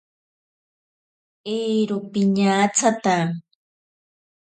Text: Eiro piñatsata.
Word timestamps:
Eiro 1.55 1.97
piñatsata. 2.11 3.15